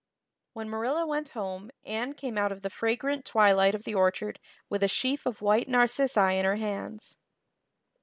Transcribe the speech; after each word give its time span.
When 0.53 0.67
Marilla 0.67 1.05
went 1.05 1.29
home 1.37 1.69
Anne 1.85 2.13
came 2.15 2.35
out 2.35 2.51
of 2.51 2.63
the 2.63 2.71
fragrant 2.71 3.23
twilight 3.23 3.75
of 3.75 3.83
the 3.83 3.93
orchard 3.93 4.39
with 4.67 4.81
a 4.81 4.87
sheaf 4.87 5.27
of 5.27 5.43
white 5.43 5.67
narcissi 5.67 6.39
in 6.39 6.43
her 6.45 6.55
hands. 6.55 7.19